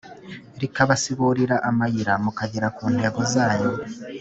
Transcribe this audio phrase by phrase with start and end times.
[0.61, 3.69] Rikabasiburira amayira mukagera kuntego zanyu